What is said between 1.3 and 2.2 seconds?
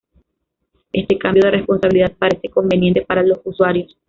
de responsabilidad